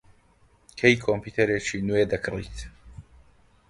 کەی 0.79 1.01
کۆمپیوتەرێکی 1.07 1.85
نوێ 1.87 2.03
دەکڕیت؟ 2.11 2.57